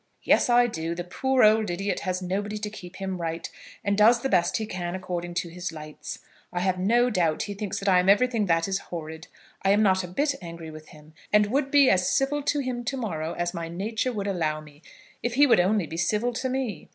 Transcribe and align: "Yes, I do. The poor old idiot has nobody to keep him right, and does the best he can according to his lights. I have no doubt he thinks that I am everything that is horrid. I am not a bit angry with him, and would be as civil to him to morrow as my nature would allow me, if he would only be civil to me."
"Yes, 0.23 0.49
I 0.49 0.65
do. 0.65 0.95
The 0.95 1.03
poor 1.03 1.43
old 1.43 1.69
idiot 1.69 1.99
has 1.99 2.23
nobody 2.23 2.57
to 2.57 2.71
keep 2.71 2.95
him 2.95 3.21
right, 3.21 3.47
and 3.83 3.95
does 3.95 4.21
the 4.23 4.29
best 4.29 4.57
he 4.57 4.65
can 4.65 4.95
according 4.95 5.35
to 5.35 5.49
his 5.49 5.71
lights. 5.71 6.17
I 6.51 6.61
have 6.61 6.79
no 6.79 7.11
doubt 7.11 7.43
he 7.43 7.53
thinks 7.53 7.77
that 7.77 7.87
I 7.87 7.99
am 7.99 8.09
everything 8.09 8.47
that 8.47 8.67
is 8.67 8.79
horrid. 8.89 9.27
I 9.61 9.69
am 9.69 9.83
not 9.83 10.03
a 10.03 10.07
bit 10.07 10.33
angry 10.41 10.71
with 10.71 10.87
him, 10.87 11.13
and 11.31 11.51
would 11.51 11.69
be 11.69 11.87
as 11.87 12.09
civil 12.11 12.41
to 12.41 12.61
him 12.61 12.83
to 12.85 12.97
morrow 12.97 13.33
as 13.37 13.53
my 13.53 13.69
nature 13.69 14.11
would 14.11 14.25
allow 14.25 14.59
me, 14.59 14.81
if 15.21 15.35
he 15.35 15.45
would 15.45 15.59
only 15.59 15.85
be 15.85 15.97
civil 15.97 16.33
to 16.33 16.49
me." 16.49 16.89